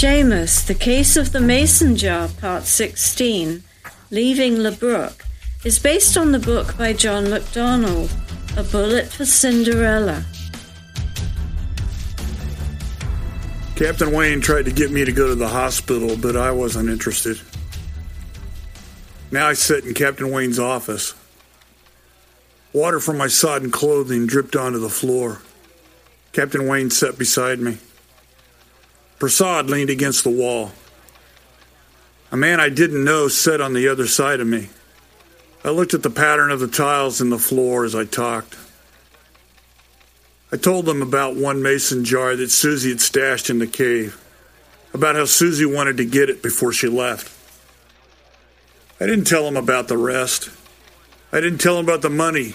Seamus, 0.00 0.64
The 0.64 0.76
Case 0.76 1.16
of 1.16 1.32
the 1.32 1.40
Mason 1.40 1.96
Jar, 1.96 2.28
Part 2.28 2.62
16, 2.62 3.64
Leaving 4.12 4.54
LeBrook, 4.54 5.24
is 5.64 5.80
based 5.80 6.16
on 6.16 6.30
the 6.30 6.38
book 6.38 6.78
by 6.78 6.92
John 6.92 7.28
MacDonald, 7.28 8.08
A 8.56 8.62
Bullet 8.62 9.08
for 9.08 9.24
Cinderella. 9.24 10.24
Captain 13.74 14.12
Wayne 14.12 14.40
tried 14.40 14.66
to 14.66 14.70
get 14.70 14.92
me 14.92 15.04
to 15.04 15.10
go 15.10 15.26
to 15.26 15.34
the 15.34 15.48
hospital, 15.48 16.16
but 16.16 16.36
I 16.36 16.52
wasn't 16.52 16.90
interested. 16.90 17.40
Now 19.32 19.48
I 19.48 19.54
sit 19.54 19.84
in 19.84 19.94
Captain 19.94 20.30
Wayne's 20.30 20.60
office. 20.60 21.16
Water 22.72 23.00
from 23.00 23.18
my 23.18 23.26
sodden 23.26 23.72
clothing 23.72 24.28
dripped 24.28 24.54
onto 24.54 24.78
the 24.78 24.88
floor. 24.88 25.42
Captain 26.32 26.68
Wayne 26.68 26.90
sat 26.90 27.18
beside 27.18 27.58
me. 27.58 27.78
Prasad 29.18 29.68
leaned 29.68 29.90
against 29.90 30.24
the 30.24 30.30
wall. 30.30 30.72
A 32.30 32.36
man 32.36 32.60
I 32.60 32.68
didn't 32.68 33.04
know 33.04 33.28
sat 33.28 33.60
on 33.60 33.72
the 33.72 33.88
other 33.88 34.06
side 34.06 34.40
of 34.40 34.46
me. 34.46 34.68
I 35.64 35.70
looked 35.70 35.94
at 35.94 36.02
the 36.02 36.10
pattern 36.10 36.50
of 36.50 36.60
the 36.60 36.68
tiles 36.68 37.20
in 37.20 37.30
the 37.30 37.38
floor 37.38 37.84
as 37.84 37.94
I 37.94 38.04
talked. 38.04 38.56
I 40.52 40.56
told 40.56 40.86
them 40.86 41.02
about 41.02 41.36
one 41.36 41.62
mason 41.62 42.04
jar 42.04 42.36
that 42.36 42.44
Suzie 42.44 42.90
had 42.90 43.00
stashed 43.00 43.50
in 43.50 43.58
the 43.58 43.66
cave, 43.66 44.22
about 44.94 45.16
how 45.16 45.22
Suzie 45.22 45.72
wanted 45.72 45.96
to 45.96 46.04
get 46.04 46.30
it 46.30 46.42
before 46.42 46.72
she 46.72 46.86
left. 46.88 47.30
I 49.00 49.06
didn't 49.06 49.26
tell 49.26 49.44
them 49.44 49.56
about 49.56 49.88
the 49.88 49.98
rest. 49.98 50.48
I 51.32 51.40
didn't 51.40 51.58
tell 51.58 51.76
them 51.76 51.84
about 51.84 52.02
the 52.02 52.10
money. 52.10 52.54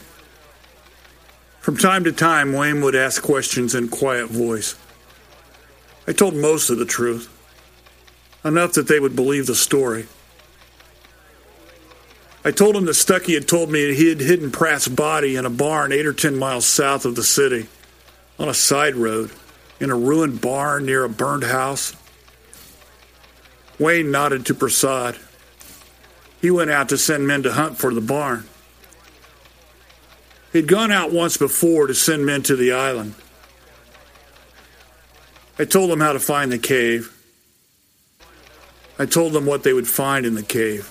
From 1.59 1.77
time 1.77 2.03
to 2.05 2.11
time, 2.11 2.51
Wayne 2.51 2.81
would 2.81 2.95
ask 2.95 3.21
questions 3.21 3.75
in 3.75 3.89
quiet 3.89 4.27
voice. 4.27 4.75
I 6.07 6.11
told 6.11 6.35
most 6.35 6.69
of 6.69 6.77
the 6.77 6.85
truth, 6.85 7.29
enough 8.43 8.73
that 8.73 8.87
they 8.87 8.99
would 8.99 9.15
believe 9.15 9.47
the 9.47 9.55
story. 9.55 10.07
I 12.45 12.51
told 12.51 12.75
him 12.75 12.85
that 12.85 12.91
Stuckey 12.91 13.35
had 13.35 13.47
told 13.47 13.71
me 13.71 13.93
he 13.93 14.09
had 14.09 14.19
hidden 14.19 14.51
Pratt's 14.51 14.89
body 14.89 15.37
in 15.37 15.45
a 15.45 15.49
barn 15.49 15.93
eight 15.93 16.05
or 16.05 16.11
ten 16.13 16.37
miles 16.37 16.65
south 16.65 17.05
of 17.05 17.15
the 17.15 17.23
city, 17.23 17.67
on 18.37 18.49
a 18.49 18.53
side 18.53 18.95
road, 18.95 19.31
in 19.79 19.89
a 19.89 19.95
ruined 19.95 20.41
barn 20.41 20.85
near 20.85 21.05
a 21.05 21.09
burned 21.09 21.45
house. 21.45 21.95
Wayne 23.79 24.11
nodded 24.11 24.45
to 24.45 24.53
Prasad. 24.53 25.17
He 26.41 26.51
went 26.51 26.69
out 26.69 26.89
to 26.89 26.97
send 26.97 27.25
men 27.25 27.43
to 27.43 27.53
hunt 27.53 27.77
for 27.77 27.93
the 27.93 28.01
barn. 28.01 28.45
He'd 30.51 30.67
gone 30.67 30.91
out 30.91 31.13
once 31.13 31.37
before 31.37 31.87
to 31.87 31.95
send 31.95 32.25
men 32.25 32.43
to 32.43 32.55
the 32.57 32.73
island. 32.73 33.15
I 35.59 35.65
told 35.65 35.91
them 35.91 35.99
how 35.99 36.13
to 36.13 36.19
find 36.19 36.51
the 36.51 36.57
cave. 36.57 37.11
I 38.97 39.05
told 39.05 39.33
them 39.33 39.45
what 39.45 39.63
they 39.63 39.73
would 39.73 39.87
find 39.87 40.25
in 40.25 40.35
the 40.35 40.43
cave. 40.43 40.89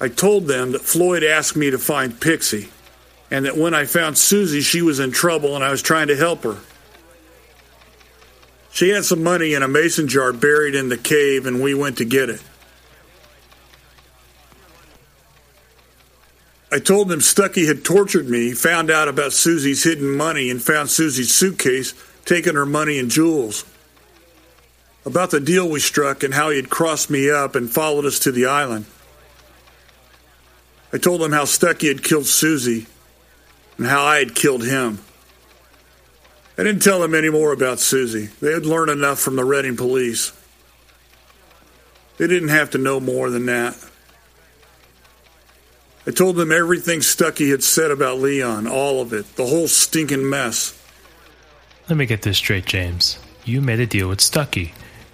I 0.00 0.08
told 0.08 0.46
them 0.46 0.72
that 0.72 0.82
Floyd 0.82 1.24
asked 1.24 1.56
me 1.56 1.70
to 1.70 1.78
find 1.78 2.20
Pixie, 2.20 2.68
and 3.30 3.44
that 3.44 3.56
when 3.56 3.74
I 3.74 3.84
found 3.84 4.16
Suzie, 4.16 4.62
she 4.62 4.80
was 4.80 5.00
in 5.00 5.10
trouble 5.10 5.56
and 5.56 5.64
I 5.64 5.70
was 5.70 5.82
trying 5.82 6.06
to 6.08 6.16
help 6.16 6.44
her. 6.44 6.58
She 8.70 8.90
had 8.90 9.04
some 9.04 9.24
money 9.24 9.54
in 9.54 9.62
a 9.64 9.68
mason 9.68 10.06
jar 10.06 10.32
buried 10.32 10.76
in 10.76 10.88
the 10.88 10.96
cave, 10.96 11.46
and 11.46 11.60
we 11.60 11.74
went 11.74 11.98
to 11.98 12.04
get 12.04 12.30
it. 12.30 12.42
I 16.70 16.78
told 16.78 17.08
them 17.08 17.20
Stuckey 17.20 17.66
had 17.66 17.82
tortured 17.84 18.28
me, 18.28 18.52
found 18.52 18.90
out 18.90 19.08
about 19.08 19.32
Suzie's 19.32 19.82
hidden 19.82 20.14
money, 20.14 20.48
and 20.50 20.62
found 20.62 20.90
Suzie's 20.90 21.34
suitcase 21.34 21.92
taken 22.28 22.54
her 22.54 22.66
money 22.66 22.98
and 22.98 23.10
jewels. 23.10 23.64
About 25.06 25.30
the 25.30 25.40
deal 25.40 25.68
we 25.68 25.80
struck 25.80 26.22
and 26.22 26.34
how 26.34 26.50
he 26.50 26.56
had 26.56 26.68
crossed 26.68 27.08
me 27.08 27.30
up 27.30 27.54
and 27.54 27.70
followed 27.70 28.04
us 28.04 28.18
to 28.20 28.30
the 28.30 28.44
island. 28.44 28.84
I 30.92 30.98
told 30.98 31.22
him 31.22 31.32
how 31.32 31.44
Stuckey 31.44 31.88
had 31.88 32.04
killed 32.04 32.24
Suzie 32.24 32.86
and 33.78 33.86
how 33.86 34.04
I 34.04 34.18
had 34.18 34.34
killed 34.34 34.64
him. 34.64 34.98
I 36.58 36.64
didn't 36.64 36.82
tell 36.82 37.00
them 37.00 37.14
any 37.14 37.30
more 37.30 37.52
about 37.52 37.78
Suzie. 37.78 38.36
They 38.40 38.52
had 38.52 38.66
learned 38.66 38.90
enough 38.90 39.18
from 39.18 39.36
the 39.36 39.44
Reading 39.44 39.76
police. 39.76 40.32
They 42.18 42.26
didn't 42.26 42.48
have 42.48 42.70
to 42.70 42.78
know 42.78 43.00
more 43.00 43.30
than 43.30 43.46
that. 43.46 43.76
I 46.06 46.10
told 46.10 46.36
them 46.36 46.52
everything 46.52 47.00
Stuckey 47.00 47.50
had 47.50 47.62
said 47.62 47.90
about 47.90 48.18
Leon, 48.18 48.66
all 48.66 49.00
of 49.00 49.12
it, 49.12 49.36
the 49.36 49.46
whole 49.46 49.68
stinking 49.68 50.28
mess. 50.28 50.74
Let 51.88 51.96
me 51.96 52.04
get 52.04 52.20
this 52.20 52.36
straight, 52.36 52.66
James. 52.66 53.18
You 53.46 53.62
made 53.62 53.80
a 53.80 53.86
deal 53.86 54.10
with 54.10 54.18
Stuckey. 54.18 54.72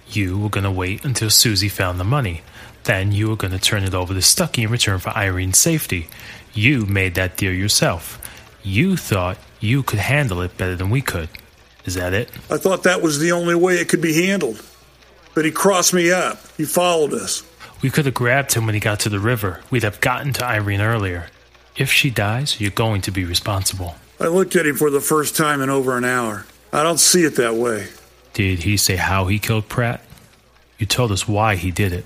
You 0.09 0.37
were 0.37 0.49
going 0.49 0.65
to 0.65 0.71
wait 0.71 1.05
until 1.05 1.29
Suzie 1.29 1.71
found 1.71 1.99
the 1.99 2.03
money. 2.03 2.41
Then 2.83 3.13
you 3.13 3.29
were 3.29 3.37
going 3.37 3.53
to 3.53 3.59
turn 3.59 3.83
it 3.83 3.93
over 3.93 4.13
to 4.13 4.19
Stuckey 4.19 4.63
in 4.63 4.69
return 4.69 4.99
for 4.99 5.11
Irene's 5.15 5.57
safety. 5.57 6.09
You 6.53 6.85
made 6.85 7.15
that 7.15 7.37
deal 7.37 7.53
yourself. 7.53 8.19
You 8.61 8.97
thought 8.97 9.37
you 9.61 9.83
could 9.83 9.99
handle 9.99 10.41
it 10.41 10.57
better 10.57 10.75
than 10.75 10.89
we 10.89 10.99
could. 10.99 11.29
Is 11.85 11.95
that 11.95 12.13
it? 12.13 12.29
I 12.51 12.57
thought 12.57 12.83
that 12.83 13.01
was 13.01 13.19
the 13.19 13.31
only 13.31 13.55
way 13.55 13.75
it 13.75 13.87
could 13.87 14.01
be 14.01 14.25
handled. 14.25 14.61
But 15.33 15.45
he 15.45 15.51
crossed 15.51 15.93
me 15.93 16.11
up. 16.11 16.39
He 16.57 16.65
followed 16.65 17.13
us. 17.13 17.43
We 17.81 17.89
could 17.89 18.05
have 18.05 18.13
grabbed 18.13 18.53
him 18.53 18.65
when 18.65 18.75
he 18.75 18.81
got 18.81 18.99
to 19.01 19.09
the 19.09 19.19
river. 19.19 19.61
We'd 19.71 19.83
have 19.83 20.01
gotten 20.01 20.33
to 20.33 20.45
Irene 20.45 20.81
earlier. 20.81 21.27
If 21.77 21.89
she 21.89 22.09
dies, 22.09 22.59
you're 22.59 22.71
going 22.71 23.01
to 23.03 23.11
be 23.11 23.23
responsible. 23.23 23.95
I 24.19 24.27
looked 24.27 24.57
at 24.57 24.65
him 24.65 24.75
for 24.75 24.89
the 24.89 25.01
first 25.01 25.37
time 25.37 25.61
in 25.61 25.69
over 25.69 25.97
an 25.97 26.03
hour. 26.03 26.45
I 26.75 26.83
don't 26.83 26.99
see 26.99 27.23
it 27.23 27.37
that 27.37 27.55
way. 27.55 27.87
Did 28.33 28.63
he 28.63 28.75
say 28.75 28.97
how 28.97 29.27
he 29.27 29.39
killed 29.39 29.69
Pratt? 29.69 30.01
You 30.77 30.85
told 30.85 31.13
us 31.13 31.25
why 31.25 31.55
he 31.55 31.71
did 31.71 31.93
it. 31.93 32.03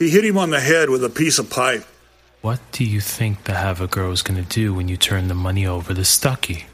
He 0.00 0.10
hit 0.10 0.24
him 0.24 0.36
on 0.36 0.50
the 0.50 0.58
head 0.58 0.90
with 0.90 1.04
a 1.04 1.08
piece 1.08 1.38
of 1.38 1.50
pipe. 1.50 1.84
What 2.40 2.58
do 2.72 2.84
you 2.84 3.00
think 3.00 3.44
the 3.44 3.54
Haver 3.54 3.86
girl 3.86 4.10
is 4.10 4.22
going 4.22 4.42
to 4.44 4.48
do 4.48 4.74
when 4.74 4.88
you 4.88 4.96
turn 4.96 5.28
the 5.28 5.36
money 5.36 5.68
over 5.68 5.94
to 5.94 6.00
Stuckey? 6.00 6.64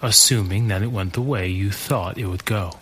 Assuming 0.00 0.68
that 0.68 0.82
it 0.82 0.92
went 0.92 1.14
the 1.14 1.20
way 1.20 1.48
you 1.48 1.72
thought 1.72 2.16
it 2.16 2.26
would 2.26 2.44
go. 2.44 2.74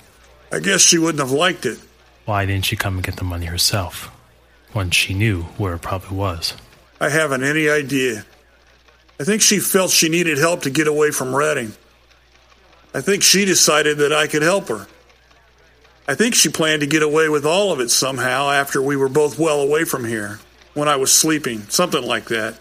I 0.52 0.58
guess 0.58 0.82
she 0.82 0.98
wouldn't 0.98 1.20
have 1.20 1.30
liked 1.32 1.64
it. 1.64 1.78
Why 2.26 2.44
didn't 2.44 2.66
she 2.66 2.76
come 2.76 2.96
and 2.96 3.02
get 3.02 3.16
the 3.16 3.24
money 3.24 3.46
herself? 3.46 4.10
Once 4.74 4.94
she 4.94 5.14
knew 5.14 5.44
where 5.56 5.72
it 5.72 5.80
probably 5.80 6.18
was. 6.18 6.52
I 7.00 7.08
haven't 7.08 7.42
any 7.42 7.70
idea. 7.70 8.26
I 9.18 9.24
think 9.24 9.40
she 9.40 9.58
felt 9.58 9.90
she 9.90 10.10
needed 10.10 10.36
help 10.36 10.60
to 10.64 10.70
get 10.70 10.86
away 10.86 11.12
from 11.12 11.34
Reading. 11.34 11.72
I 12.94 13.00
think 13.00 13.22
she 13.24 13.44
decided 13.44 13.98
that 13.98 14.12
I 14.12 14.28
could 14.28 14.42
help 14.42 14.68
her. 14.68 14.86
I 16.06 16.14
think 16.14 16.34
she 16.34 16.48
planned 16.48 16.80
to 16.80 16.86
get 16.86 17.02
away 17.02 17.28
with 17.28 17.44
all 17.44 17.72
of 17.72 17.80
it 17.80 17.90
somehow 17.90 18.50
after 18.50 18.80
we 18.80 18.94
were 18.94 19.08
both 19.08 19.38
well 19.38 19.60
away 19.60 19.84
from 19.84 20.04
here, 20.04 20.38
when 20.74 20.86
I 20.86 20.96
was 20.96 21.12
sleeping, 21.12 21.62
something 21.62 22.04
like 22.04 22.26
that. 22.26 22.58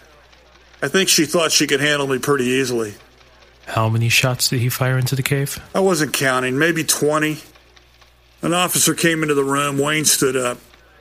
I 0.82 0.88
think 0.88 1.08
she 1.08 1.24
thought 1.24 1.52
she 1.52 1.66
could 1.66 1.80
handle 1.80 2.08
me 2.08 2.18
pretty 2.18 2.44
easily. 2.44 2.94
How 3.66 3.88
many 3.88 4.08
shots 4.08 4.48
did 4.48 4.60
he 4.60 4.68
fire 4.68 4.98
into 4.98 5.14
the 5.14 5.22
cave? 5.22 5.58
I 5.74 5.80
wasn't 5.80 6.12
counting, 6.12 6.58
maybe 6.58 6.84
20. 6.84 7.38
An 8.42 8.52
officer 8.52 8.94
came 8.94 9.22
into 9.22 9.34
the 9.34 9.44
room. 9.44 9.78
Wayne 9.78 10.04
stood 10.04 10.36
up. 10.36 10.58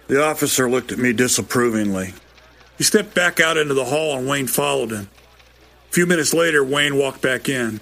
The 0.08 0.24
officer 0.24 0.70
looked 0.70 0.92
at 0.92 0.98
me 0.98 1.12
disapprovingly. 1.12 2.14
He 2.78 2.84
stepped 2.84 3.14
back 3.14 3.40
out 3.40 3.58
into 3.58 3.74
the 3.74 3.86
hall 3.86 4.18
and 4.18 4.28
Wayne 4.28 4.48
followed 4.48 4.92
him. 4.92 5.10
A 5.90 5.94
few 5.94 6.06
minutes 6.06 6.34
later, 6.34 6.64
Wayne 6.64 6.98
walked 6.98 7.22
back 7.22 7.50
in. 7.50 7.82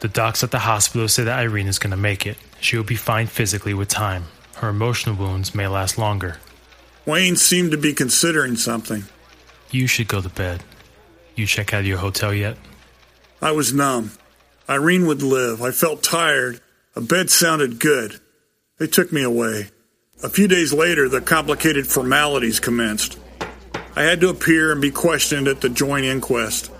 The 0.00 0.08
docs 0.08 0.42
at 0.42 0.50
the 0.50 0.60
hospital 0.60 1.08
say 1.08 1.24
that 1.24 1.38
Irene 1.38 1.66
is 1.68 1.78
going 1.78 1.90
to 1.90 1.96
make 1.96 2.26
it. 2.26 2.38
She 2.60 2.76
will 2.76 2.84
be 2.84 2.96
fine 2.96 3.26
physically 3.26 3.74
with 3.74 3.88
time. 3.88 4.24
Her 4.56 4.70
emotional 4.70 5.14
wounds 5.14 5.54
may 5.54 5.68
last 5.68 5.98
longer. 5.98 6.38
Wayne 7.06 7.36
seemed 7.36 7.70
to 7.72 7.76
be 7.76 7.92
considering 7.92 8.56
something. 8.56 9.04
You 9.70 9.86
should 9.86 10.08
go 10.08 10.20
to 10.20 10.28
bed. 10.28 10.62
You 11.34 11.46
check 11.46 11.72
out 11.72 11.80
of 11.80 11.86
your 11.86 11.98
hotel 11.98 12.34
yet? 12.34 12.56
I 13.42 13.52
was 13.52 13.72
numb. 13.72 14.12
Irene 14.68 15.06
would 15.06 15.22
live. 15.22 15.62
I 15.62 15.70
felt 15.70 16.02
tired. 16.02 16.60
A 16.96 17.00
bed 17.00 17.30
sounded 17.30 17.78
good. 17.78 18.20
They 18.78 18.86
took 18.86 19.12
me 19.12 19.22
away. 19.22 19.70
A 20.22 20.28
few 20.28 20.48
days 20.48 20.72
later, 20.72 21.08
the 21.08 21.20
complicated 21.20 21.86
formalities 21.86 22.60
commenced. 22.60 23.18
I 23.96 24.02
had 24.02 24.20
to 24.20 24.28
appear 24.28 24.72
and 24.72 24.80
be 24.80 24.90
questioned 24.90 25.48
at 25.48 25.60
the 25.60 25.68
joint 25.68 26.04
inquest. 26.04 26.70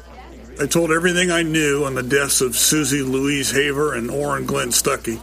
I 0.61 0.67
told 0.67 0.93
everything 0.93 1.31
I 1.31 1.43
knew 1.43 1.87
on 1.87 1.95
the 1.95 2.03
deaths 2.03 2.43
of 2.43 2.53
Suzie 2.53 3.03
Louise 3.03 3.51
Haver 3.51 3.95
and 3.95 4.11
Oren 4.11 4.45
Glenn 4.45 4.69
Stuckey. 4.69 5.19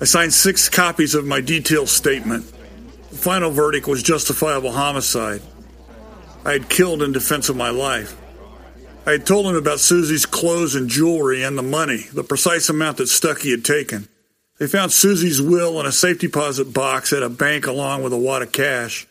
I 0.00 0.06
signed 0.06 0.34
six 0.34 0.68
copies 0.68 1.14
of 1.14 1.24
my 1.24 1.40
detailed 1.40 1.88
statement. 1.88 2.52
The 3.10 3.16
final 3.16 3.52
verdict 3.52 3.86
was 3.86 4.02
justifiable 4.02 4.72
homicide. 4.72 5.40
I 6.44 6.54
had 6.54 6.68
killed 6.68 7.00
in 7.00 7.12
defense 7.12 7.48
of 7.48 7.54
my 7.54 7.70
life. 7.70 8.16
I 9.06 9.12
had 9.12 9.24
told 9.24 9.46
him 9.46 9.54
about 9.54 9.78
Suzie's 9.78 10.26
clothes 10.26 10.74
and 10.74 10.90
jewelry 10.90 11.44
and 11.44 11.56
the 11.56 11.62
money, 11.62 12.06
the 12.12 12.24
precise 12.24 12.68
amount 12.68 12.96
that 12.96 13.04
Stuckey 13.04 13.52
had 13.52 13.64
taken. 13.64 14.08
They 14.58 14.66
found 14.66 14.90
Suzie's 14.90 15.40
will 15.40 15.78
in 15.78 15.86
a 15.86 15.92
safe 15.92 16.18
deposit 16.18 16.74
box 16.74 17.12
at 17.12 17.22
a 17.22 17.28
bank 17.28 17.68
along 17.68 18.02
with 18.02 18.12
a 18.12 18.18
wad 18.18 18.42
of 18.42 18.50
cash. 18.50 19.06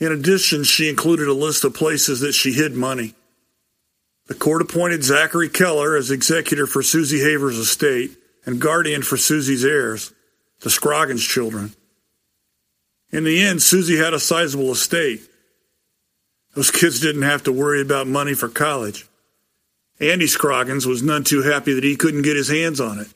In 0.00 0.10
addition, 0.10 0.64
she 0.64 0.88
included 0.88 1.28
a 1.28 1.34
list 1.34 1.62
of 1.62 1.72
places 1.72 2.18
that 2.18 2.32
she 2.32 2.52
hid 2.52 2.74
money. 2.74 3.14
The 4.28 4.34
court 4.34 4.62
appointed 4.62 5.02
Zachary 5.02 5.48
Keller 5.48 5.96
as 5.96 6.10
executor 6.10 6.66
for 6.66 6.82
Suzie 6.82 7.24
Haver's 7.24 7.58
estate 7.58 8.16
and 8.44 8.60
guardian 8.60 9.02
for 9.02 9.16
Suzie's 9.16 9.64
heirs, 9.64 10.12
the 10.60 10.70
Scroggins 10.70 11.24
children. 11.24 11.72
In 13.10 13.24
the 13.24 13.40
end, 13.40 13.60
Suzie 13.60 14.02
had 14.02 14.12
a 14.12 14.20
sizable 14.20 14.70
estate. 14.70 15.22
Those 16.54 16.70
kids 16.70 17.00
didn't 17.00 17.22
have 17.22 17.42
to 17.44 17.52
worry 17.52 17.80
about 17.80 18.06
money 18.06 18.34
for 18.34 18.48
college. 18.48 19.06
Andy 19.98 20.26
Scroggins 20.26 20.86
was 20.86 21.02
none 21.02 21.24
too 21.24 21.42
happy 21.42 21.72
that 21.72 21.84
he 21.84 21.96
couldn't 21.96 22.22
get 22.22 22.36
his 22.36 22.48
hands 22.48 22.80
on 22.80 22.98
it. 22.98 23.08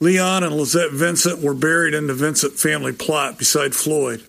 Leon 0.00 0.42
and 0.42 0.54
Lizette 0.54 0.92
Vincent 0.92 1.40
were 1.40 1.54
buried 1.54 1.94
in 1.94 2.06
the 2.06 2.14
Vincent 2.14 2.54
family 2.54 2.92
plot 2.92 3.38
beside 3.38 3.74
Floyd. 3.74 4.22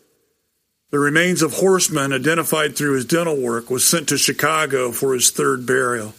The 0.89 0.99
remains 0.99 1.41
of 1.41 1.53
Horseman, 1.53 2.13
identified 2.13 2.75
through 2.75 2.95
his 2.95 3.05
dental 3.05 3.35
work, 3.41 3.69
was 3.69 3.85
sent 3.85 4.07
to 4.09 4.17
Chicago 4.17 4.91
for 4.91 5.13
his 5.13 5.31
third 5.31 5.65
burial. 5.65 6.13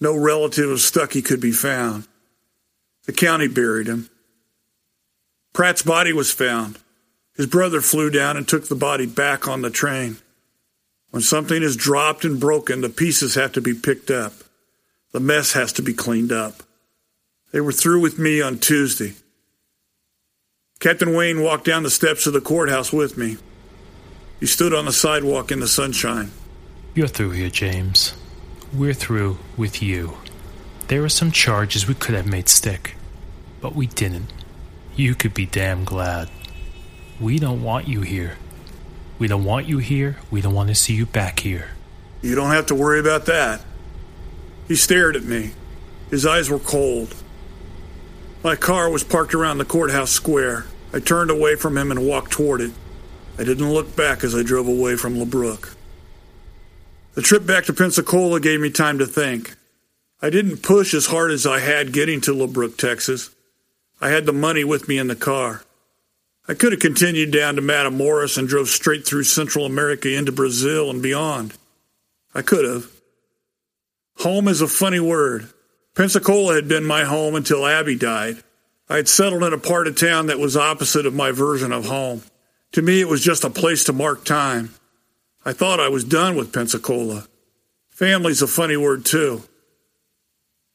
No 0.00 0.16
relative 0.16 0.70
of 0.70 0.78
Stuckey 0.78 1.24
could 1.24 1.40
be 1.40 1.50
found. 1.52 2.06
The 3.06 3.12
county 3.12 3.48
buried 3.48 3.88
him. 3.88 4.08
Pratt's 5.52 5.82
body 5.82 6.12
was 6.12 6.30
found. 6.30 6.78
His 7.36 7.46
brother 7.46 7.80
flew 7.80 8.10
down 8.10 8.36
and 8.36 8.46
took 8.46 8.68
the 8.68 8.76
body 8.76 9.06
back 9.06 9.48
on 9.48 9.62
the 9.62 9.70
train. 9.70 10.18
When 11.10 11.22
something 11.22 11.62
is 11.62 11.76
dropped 11.76 12.24
and 12.24 12.38
broken, 12.38 12.82
the 12.82 12.88
pieces 12.88 13.34
have 13.34 13.52
to 13.52 13.60
be 13.60 13.74
picked 13.74 14.10
up. 14.10 14.32
The 15.12 15.20
mess 15.20 15.54
has 15.54 15.72
to 15.74 15.82
be 15.82 15.92
cleaned 15.92 16.30
up. 16.30 16.62
They 17.50 17.60
were 17.60 17.72
through 17.72 18.00
with 18.00 18.18
me 18.18 18.40
on 18.40 18.58
Tuesday. 18.58 19.14
Captain 20.80 21.14
Wayne 21.14 21.42
walked 21.42 21.66
down 21.66 21.82
the 21.82 21.90
steps 21.90 22.26
of 22.26 22.32
the 22.32 22.40
courthouse 22.40 22.90
with 22.90 23.18
me. 23.18 23.36
He 24.40 24.46
stood 24.46 24.72
on 24.72 24.86
the 24.86 24.92
sidewalk 24.92 25.52
in 25.52 25.60
the 25.60 25.68
sunshine. 25.68 26.30
You're 26.94 27.06
through 27.06 27.32
here, 27.32 27.50
James. 27.50 28.14
We're 28.72 28.94
through 28.94 29.38
with 29.58 29.82
you. 29.82 30.16
There 30.88 31.04
are 31.04 31.10
some 31.10 31.32
charges 31.32 31.86
we 31.86 31.92
could 31.92 32.14
have 32.14 32.26
made 32.26 32.48
stick, 32.48 32.94
but 33.60 33.76
we 33.76 33.88
didn't. 33.88 34.32
You 34.96 35.14
could 35.14 35.34
be 35.34 35.44
damn 35.44 35.84
glad. 35.84 36.30
We 37.20 37.38
don't 37.38 37.62
want 37.62 37.86
you 37.86 38.00
here. 38.00 38.38
We 39.18 39.28
don't 39.28 39.44
want 39.44 39.66
you 39.66 39.78
here. 39.78 40.16
We 40.30 40.40
don't 40.40 40.54
want 40.54 40.70
to 40.70 40.74
see 40.74 40.94
you 40.94 41.04
back 41.04 41.40
here. 41.40 41.72
You 42.22 42.34
don't 42.34 42.52
have 42.52 42.66
to 42.66 42.74
worry 42.74 43.00
about 43.00 43.26
that. 43.26 43.60
He 44.66 44.76
stared 44.76 45.14
at 45.14 45.24
me. 45.24 45.52
His 46.10 46.24
eyes 46.24 46.48
were 46.48 46.58
cold. 46.58 47.14
My 48.42 48.56
car 48.56 48.90
was 48.90 49.04
parked 49.04 49.34
around 49.34 49.58
the 49.58 49.64
courthouse 49.66 50.10
square. 50.10 50.66
I 50.94 51.00
turned 51.00 51.30
away 51.30 51.56
from 51.56 51.76
him 51.76 51.90
and 51.90 52.06
walked 52.06 52.32
toward 52.32 52.62
it. 52.62 52.72
I 53.38 53.44
didn't 53.44 53.72
look 53.72 53.94
back 53.94 54.24
as 54.24 54.34
I 54.34 54.42
drove 54.42 54.66
away 54.66 54.96
from 54.96 55.16
LeBrook. 55.16 55.74
The 57.14 57.22
trip 57.22 57.44
back 57.44 57.64
to 57.64 57.72
Pensacola 57.72 58.40
gave 58.40 58.60
me 58.60 58.70
time 58.70 58.98
to 58.98 59.06
think. 59.06 59.54
I 60.22 60.30
didn't 60.30 60.62
push 60.62 60.94
as 60.94 61.06
hard 61.06 61.30
as 61.30 61.46
I 61.46 61.60
had 61.60 61.92
getting 61.92 62.20
to 62.22 62.32
LeBrook, 62.32 62.76
Texas. 62.76 63.30
I 64.00 64.08
had 64.08 64.24
the 64.24 64.32
money 64.32 64.64
with 64.64 64.88
me 64.88 64.96
in 64.96 65.08
the 65.08 65.16
car. 65.16 65.62
I 66.48 66.54
could 66.54 66.72
have 66.72 66.80
continued 66.80 67.30
down 67.30 67.56
to 67.56 67.62
Matamoros 67.62 68.38
and 68.38 68.48
drove 68.48 68.68
straight 68.68 69.06
through 69.06 69.24
Central 69.24 69.66
America 69.66 70.12
into 70.14 70.32
Brazil 70.32 70.90
and 70.90 71.02
beyond. 71.02 71.54
I 72.34 72.42
could 72.42 72.64
have. 72.64 72.86
Home 74.18 74.48
is 74.48 74.60
a 74.60 74.66
funny 74.66 75.00
word. 75.00 75.50
Pensacola 75.94 76.54
had 76.54 76.68
been 76.68 76.84
my 76.84 77.04
home 77.04 77.34
until 77.34 77.66
Abby 77.66 77.96
died. 77.96 78.42
I 78.88 78.96
had 78.96 79.08
settled 79.08 79.42
in 79.42 79.52
a 79.52 79.58
part 79.58 79.86
of 79.86 79.96
town 79.96 80.26
that 80.26 80.38
was 80.38 80.56
opposite 80.56 81.06
of 81.06 81.14
my 81.14 81.30
version 81.30 81.72
of 81.72 81.86
home. 81.86 82.22
To 82.72 82.82
me, 82.82 83.00
it 83.00 83.08
was 83.08 83.22
just 83.22 83.44
a 83.44 83.50
place 83.50 83.84
to 83.84 83.92
mark 83.92 84.24
time. 84.24 84.74
I 85.44 85.52
thought 85.52 85.80
I 85.80 85.88
was 85.88 86.04
done 86.04 86.36
with 86.36 86.52
Pensacola. 86.52 87.26
Family's 87.88 88.42
a 88.42 88.46
funny 88.46 88.76
word, 88.76 89.04
too. 89.04 89.42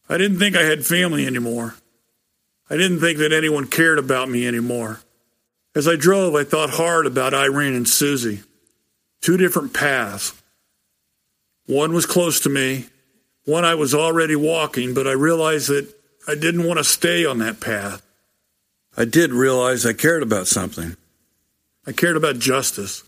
I 0.09 0.17
didn't 0.17 0.39
think 0.39 0.55
I 0.55 0.63
had 0.63 0.85
family 0.85 1.25
anymore. 1.25 1.75
I 2.69 2.77
didn't 2.77 2.99
think 2.99 3.19
that 3.19 3.33
anyone 3.33 3.67
cared 3.67 3.99
about 3.99 4.29
me 4.29 4.47
anymore. 4.47 5.01
As 5.75 5.87
I 5.87 5.95
drove, 5.95 6.35
I 6.35 6.43
thought 6.43 6.71
hard 6.71 7.05
about 7.05 7.33
Irene 7.33 7.75
and 7.75 7.85
Suzie. 7.85 8.43
Two 9.21 9.37
different 9.37 9.73
paths. 9.73 10.33
One 11.65 11.93
was 11.93 12.05
close 12.05 12.39
to 12.41 12.49
me, 12.49 12.85
one 13.45 13.63
I 13.63 13.75
was 13.75 13.93
already 13.93 14.35
walking, 14.35 14.93
but 14.93 15.07
I 15.07 15.11
realized 15.11 15.69
that 15.69 15.93
I 16.27 16.35
didn't 16.35 16.65
want 16.65 16.79
to 16.79 16.83
stay 16.83 17.25
on 17.25 17.37
that 17.39 17.59
path. 17.59 18.01
I 18.97 19.05
did 19.05 19.31
realize 19.31 19.85
I 19.85 19.93
cared 19.93 20.23
about 20.23 20.47
something. 20.47 20.95
I 21.85 21.91
cared 21.91 22.17
about 22.17 22.39
justice. 22.39 23.03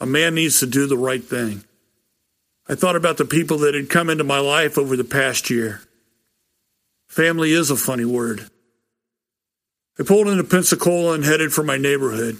A 0.00 0.06
man 0.06 0.34
needs 0.34 0.60
to 0.60 0.66
do 0.66 0.86
the 0.86 0.96
right 0.96 1.22
thing. 1.22 1.64
I 2.68 2.74
thought 2.74 2.96
about 2.96 3.16
the 3.16 3.24
people 3.24 3.58
that 3.58 3.74
had 3.74 3.90
come 3.90 4.10
into 4.10 4.24
my 4.24 4.38
life 4.38 4.76
over 4.78 4.96
the 4.96 5.04
past 5.04 5.50
year. 5.50 5.82
Family 7.06 7.52
is 7.52 7.70
a 7.70 7.76
funny 7.76 8.04
word. 8.04 8.48
I 9.98 10.02
pulled 10.02 10.28
into 10.28 10.44
Pensacola 10.44 11.14
and 11.14 11.24
headed 11.24 11.52
for 11.52 11.62
my 11.62 11.76
neighborhood. 11.78 12.38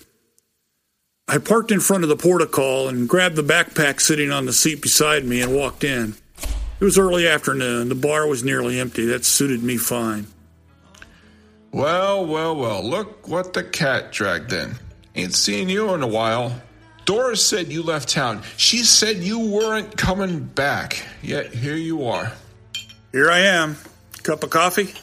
I 1.28 1.38
parked 1.38 1.72
in 1.72 1.80
front 1.80 2.04
of 2.04 2.08
the 2.08 2.16
portico 2.16 2.86
and 2.86 3.08
grabbed 3.08 3.34
the 3.34 3.42
backpack 3.42 4.00
sitting 4.00 4.30
on 4.30 4.46
the 4.46 4.52
seat 4.52 4.80
beside 4.80 5.24
me 5.24 5.40
and 5.42 5.52
walked 5.52 5.82
in. 5.82 6.14
It 6.78 6.84
was 6.84 6.98
early 6.98 7.26
afternoon. 7.26 7.88
The 7.88 7.96
bar 7.96 8.28
was 8.28 8.44
nearly 8.44 8.78
empty. 8.78 9.06
That 9.06 9.24
suited 9.24 9.60
me 9.60 9.76
fine. 9.76 10.28
Well, 11.72 12.24
well, 12.24 12.54
well, 12.54 12.88
look 12.88 13.26
what 13.26 13.54
the 13.54 13.64
cat 13.64 14.12
dragged 14.12 14.52
in. 14.52 14.76
Ain't 15.16 15.34
seen 15.34 15.68
you 15.68 15.94
in 15.94 16.02
a 16.02 16.06
while. 16.06 16.62
Doris 17.06 17.44
said 17.44 17.72
you 17.72 17.82
left 17.82 18.08
town. 18.08 18.42
She 18.56 18.78
said 18.78 19.16
you 19.16 19.50
weren't 19.50 19.96
coming 19.96 20.44
back. 20.44 21.04
Yet 21.22 21.52
here 21.52 21.74
you 21.74 22.06
are. 22.06 22.32
Here 23.10 23.30
I 23.30 23.40
am. 23.40 23.76
Cup 24.22 24.44
of 24.44 24.50
coffee? 24.50 24.94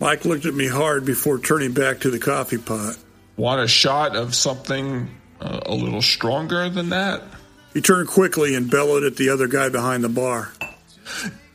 Mike 0.00 0.24
looked 0.24 0.46
at 0.46 0.54
me 0.54 0.66
hard 0.66 1.04
before 1.04 1.38
turning 1.38 1.72
back 1.72 2.00
to 2.00 2.10
the 2.10 2.18
coffee 2.18 2.58
pot. 2.58 2.96
Want 3.36 3.60
a 3.60 3.68
shot 3.68 4.16
of 4.16 4.34
something 4.34 5.10
uh, 5.40 5.60
a 5.66 5.74
little 5.74 6.02
stronger 6.02 6.68
than 6.68 6.90
that? 6.90 7.22
He 7.74 7.80
turned 7.80 8.08
quickly 8.08 8.54
and 8.54 8.70
bellowed 8.70 9.04
at 9.04 9.16
the 9.16 9.28
other 9.28 9.46
guy 9.46 9.68
behind 9.68 10.02
the 10.02 10.08
bar. 10.08 10.52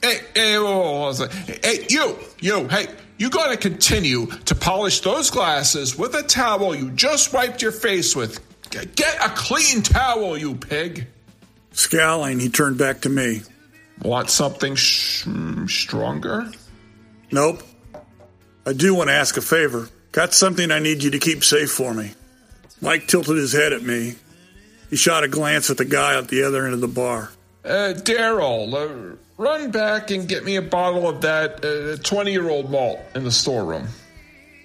Hey, 0.01 0.19
hey, 0.35 0.57
whoa, 0.57 1.12
whoa, 1.12 1.13
whoa. 1.13 1.27
hey, 1.63 1.85
you, 1.89 2.18
you, 2.39 2.68
hey, 2.68 2.88
you 3.18 3.30
got 3.30 3.51
to 3.51 3.57
continue 3.57 4.25
to 4.25 4.56
polish 4.56 5.01
those 5.01 5.30
glasses 5.30 5.97
with 5.97 6.15
a 6.15 6.24
towel 6.24 6.75
you 6.75 6.91
just 6.91 7.33
wiped 7.33 7.62
your 7.62 7.71
face 7.71 8.15
with. 8.15 8.39
Get 8.69 9.15
a 9.24 9.30
clean 9.30 9.81
towel, 9.81 10.38
you 10.38 10.56
pig. 10.56 11.07
Scowling, 11.71 12.39
he 12.39 12.50
turned 12.50 12.77
back 12.77 13.01
to 13.01 13.09
me. 13.09 13.41
Want 14.01 14.30
something 14.30 14.75
sh- 14.75 15.25
stronger? 15.68 16.52
Nope. 17.31 17.63
I 18.66 18.73
do 18.73 18.95
want 18.95 19.09
to 19.09 19.13
ask 19.13 19.37
a 19.37 19.42
favor. 19.42 19.90
Got 20.11 20.33
something 20.33 20.71
I 20.71 20.80
need 20.80 21.04
you 21.04 21.11
to 21.11 21.19
keep 21.19 21.44
safe 21.44 21.71
for 21.71 21.94
me. 21.94 22.11
Mike 22.81 23.07
tilted 23.07 23.37
his 23.37 23.53
head 23.53 23.73
at 23.73 23.83
me. 23.83 24.15
He 24.89 24.95
shot 24.95 25.23
a 25.23 25.27
glance 25.27 25.69
at 25.69 25.77
the 25.77 25.85
guy 25.85 26.18
at 26.18 26.27
the 26.27 26.44
other 26.44 26.65
end 26.65 26.73
of 26.73 26.81
the 26.81 26.87
bar. 26.87 27.31
Uh, 27.63 27.94
Daryl, 27.95 28.73
uh, 28.73 29.15
run 29.37 29.71
back 29.71 30.11
and 30.11 30.27
get 30.27 30.44
me 30.44 30.57
a 30.57 30.61
bottle 30.61 31.07
of 31.07 31.21
that 31.21 32.01
20 32.03 32.30
uh, 32.30 32.31
year 32.31 32.49
old 32.49 32.69
malt 32.69 32.99
in 33.15 33.23
the 33.23 33.31
storeroom. 33.31 33.87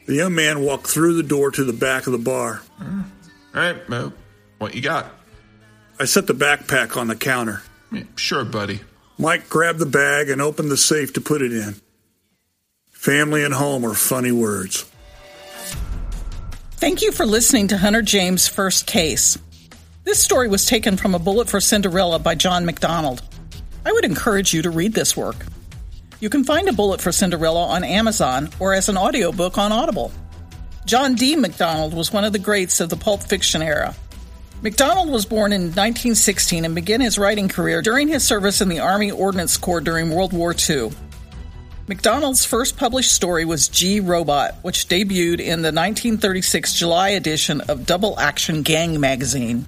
The 0.07 0.15
young 0.15 0.35
man 0.35 0.61
walked 0.63 0.87
through 0.87 1.15
the 1.15 1.23
door 1.23 1.51
to 1.51 1.65
the 1.65 1.73
back 1.73 2.07
of 2.07 2.13
the 2.13 2.19
bar. 2.19 2.63
All 2.81 3.05
right, 3.55 3.89
Mo. 3.89 4.13
What 4.59 4.75
you 4.75 4.81
got? 4.81 5.07
I 6.01 6.05
set 6.05 6.27
the 6.27 6.35
backpack 6.35 6.97
on 6.97 7.09
the 7.09 7.17
counter. 7.17 7.63
Yeah, 7.93 8.05
sure, 8.17 8.45
buddy. 8.45 8.81
Mike 9.19 9.49
grabbed 9.49 9.79
the 9.79 9.87
bag 9.87 10.31
and 10.31 10.41
opened 10.41 10.71
the 10.71 10.77
safe 10.77 11.13
to 11.15 11.21
put 11.21 11.43
it 11.43 11.53
in. 11.53 11.77
Family 12.91 13.45
and 13.45 13.55
home 13.55 13.85
are 13.85 13.95
funny 13.95 14.33
words. 14.33 14.85
Thank 16.79 17.03
you 17.03 17.11
for 17.11 17.27
listening 17.27 17.67
to 17.69 17.77
Hunter 17.77 18.03
James' 18.03 18.47
first 18.47 18.87
case. 18.87 19.37
This 20.05 20.21
story 20.21 20.47
was 20.47 20.65
taken 20.65 20.97
from 20.97 21.13
A 21.13 21.19
Bullet 21.19 21.51
for 21.51 21.61
Cinderella 21.61 22.21
by 22.21 22.37
John 22.37 22.65
MacDonald. 22.65 23.21
I 23.85 23.91
would 23.91 24.05
encourage 24.05 24.55
you 24.55 24.63
to 24.63 24.71
read 24.71 24.93
this 24.93 25.17
work. 25.17 25.35
You 26.21 26.31
can 26.31 26.45
find 26.45 26.69
A 26.69 26.73
Bullet 26.73 27.01
for 27.01 27.11
Cinderella 27.11 27.67
on 27.67 27.83
Amazon 27.83 28.49
or 28.61 28.75
as 28.75 28.89
an 28.89 28.97
audiobook 28.97 29.59
on 29.59 29.73
Audible. 29.73 30.13
John 30.87 31.17
D. 31.17 31.35
MacDonald 31.35 31.95
was 31.95 32.13
one 32.13 32.23
of 32.23 32.33
the 32.33 32.39
greats 32.39 32.79
of 32.79 32.91
the 32.91 32.97
pulp 32.97 33.25
fiction 33.25 33.61
era. 33.61 33.97
MacDonald 34.63 35.11
was 35.11 35.27
born 35.27 35.53
in 35.53 35.63
1916 35.63 36.65
and 36.65 36.77
began 36.77 37.01
his 37.01 37.19
writing 37.19 37.49
career 37.49 37.83
during 37.83 38.07
his 38.07 38.23
service 38.23 38.61
in 38.61 38.69
the 38.69 38.79
Army 38.79 39.11
Ordnance 39.11 39.57
Corps 39.57 39.81
during 39.81 40.11
World 40.11 40.33
War 40.33 40.55
II. 40.55 40.93
MacDonald's 41.89 42.45
first 42.45 42.77
published 42.77 43.11
story 43.13 43.47
was 43.47 43.67
G 43.67 43.99
Robot, 43.99 44.57
which 44.61 44.89
debuted 44.89 45.41
in 45.41 45.63
the 45.63 45.73
1936 45.73 46.75
July 46.75 47.09
edition 47.09 47.63
of 47.63 47.87
Double 47.87 48.21
Action 48.21 48.61
Gang 48.61 49.01
magazine. 49.01 49.67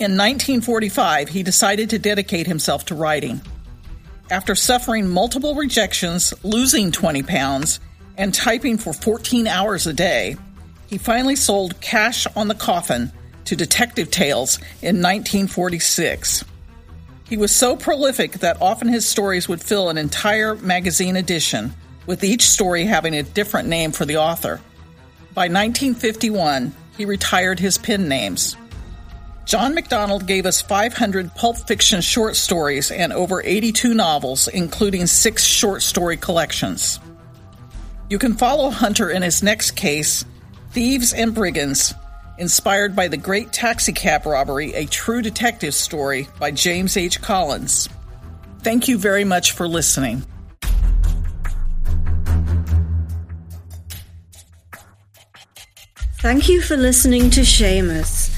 In 0.00 0.16
1945, 0.16 1.28
he 1.28 1.44
decided 1.44 1.90
to 1.90 1.98
dedicate 2.00 2.48
himself 2.48 2.86
to 2.86 2.96
writing. 2.96 3.40
After 4.32 4.56
suffering 4.56 5.08
multiple 5.08 5.54
rejections, 5.54 6.34
losing 6.42 6.90
20 6.90 7.22
pounds, 7.22 7.78
and 8.16 8.34
typing 8.34 8.76
for 8.76 8.92
14 8.92 9.46
hours 9.46 9.86
a 9.86 9.92
day, 9.92 10.36
he 10.88 10.98
finally 10.98 11.36
sold 11.36 11.80
Cash 11.80 12.26
on 12.34 12.48
the 12.48 12.54
Coffin 12.56 13.12
to 13.44 13.54
Detective 13.54 14.10
Tales 14.10 14.58
in 14.82 15.00
1946. 15.00 16.44
He 17.28 17.36
was 17.36 17.54
so 17.54 17.76
prolific 17.76 18.32
that 18.38 18.60
often 18.60 18.88
his 18.88 19.06
stories 19.06 19.48
would 19.48 19.60
fill 19.60 19.90
an 19.90 19.98
entire 19.98 20.54
magazine 20.56 21.16
edition, 21.16 21.74
with 22.06 22.24
each 22.24 22.48
story 22.48 22.84
having 22.84 23.14
a 23.14 23.22
different 23.22 23.68
name 23.68 23.92
for 23.92 24.06
the 24.06 24.16
author. 24.16 24.60
By 25.34 25.42
1951, 25.42 26.72
he 26.96 27.04
retired 27.04 27.60
his 27.60 27.76
pen 27.76 28.08
names. 28.08 28.56
John 29.44 29.74
MacDonald 29.74 30.26
gave 30.26 30.46
us 30.46 30.62
500 30.62 31.34
pulp 31.34 31.58
fiction 31.58 32.00
short 32.00 32.34
stories 32.34 32.90
and 32.90 33.12
over 33.12 33.42
82 33.42 33.92
novels, 33.92 34.48
including 34.48 35.06
six 35.06 35.44
short 35.44 35.82
story 35.82 36.16
collections. 36.16 36.98
You 38.08 38.18
can 38.18 38.34
follow 38.34 38.70
Hunter 38.70 39.10
in 39.10 39.20
his 39.20 39.42
next 39.42 39.72
case, 39.72 40.24
Thieves 40.72 41.12
and 41.12 41.34
Brigands, 41.34 41.94
inspired 42.38 42.96
by 42.96 43.08
the 43.08 43.16
Great 43.16 43.52
Taxicab 43.52 44.24
Robbery, 44.24 44.72
a 44.74 44.86
true 44.86 45.20
detective 45.20 45.74
story 45.74 46.28
by 46.38 46.50
James 46.50 46.96
H. 46.96 47.20
Collins. 47.20 47.88
Thank 48.62 48.88
you 48.88 48.98
very 48.98 49.24
much 49.24 49.52
for 49.52 49.68
listening. 49.68 50.24
Thank 56.20 56.48
you 56.48 56.60
for 56.60 56.76
listening 56.76 57.30
to 57.30 57.42
Seamus. 57.42 58.34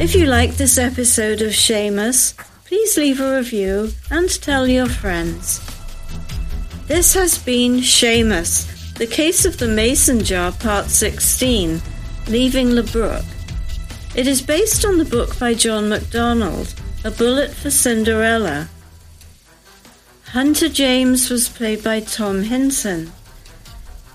If 0.00 0.14
you 0.14 0.26
like 0.26 0.52
this 0.52 0.78
episode 0.78 1.42
of 1.42 1.50
Seamus, 1.50 2.36
please 2.66 2.96
leave 2.96 3.20
a 3.20 3.36
review 3.36 3.90
and 4.10 4.30
tell 4.42 4.68
your 4.68 4.86
friends. 4.86 5.60
This 6.86 7.14
has 7.14 7.36
been 7.38 7.78
Seamus, 7.78 8.94
the 8.94 9.08
case 9.08 9.44
of 9.44 9.58
the 9.58 9.66
Mason 9.66 10.22
jar, 10.22 10.52
part 10.52 10.86
16, 10.86 11.82
Leaving 12.28 12.68
LeBrook. 12.68 13.24
It 14.16 14.26
is 14.26 14.40
based 14.40 14.86
on 14.86 14.96
the 14.96 15.04
book 15.04 15.38
by 15.38 15.52
John 15.52 15.90
MacDonald, 15.90 16.74
A 17.04 17.10
Bullet 17.10 17.50
for 17.50 17.70
Cinderella. 17.70 18.70
Hunter 20.28 20.70
James 20.70 21.28
was 21.28 21.50
played 21.50 21.84
by 21.84 22.00
Tom 22.00 22.44
Hinton. 22.44 23.12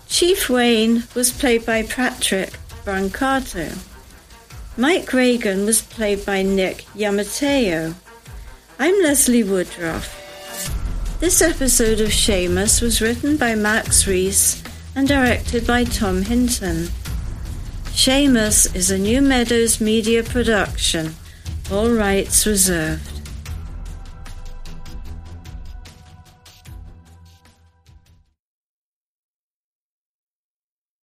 Chief 0.07 0.49
Wayne 0.49 1.03
was 1.13 1.29
played 1.31 1.67
by 1.67 1.83
Patrick 1.83 2.53
Brancato. 2.83 3.77
Mike 4.75 5.13
Reagan 5.13 5.67
was 5.67 5.83
played 5.83 6.25
by 6.25 6.41
Nick 6.41 6.77
Yamateo. 6.95 7.93
I'm 8.79 9.03
Leslie 9.03 9.43
Woodruff. 9.43 10.17
This 11.19 11.43
episode 11.43 12.01
of 12.01 12.07
Seamus 12.07 12.81
was 12.81 13.01
written 13.01 13.37
by 13.37 13.53
Max 13.53 14.07
Reese 14.07 14.63
and 14.95 15.07
directed 15.07 15.67
by 15.67 15.83
Tom 15.83 16.23
Hinton. 16.23 16.89
Seamus 17.93 18.73
is 18.75 18.89
a 18.89 18.97
New 18.97 19.21
Meadows 19.21 19.79
media 19.79 20.23
production, 20.23 21.13
all 21.71 21.91
rights 21.91 22.47
reserved. 22.47 23.10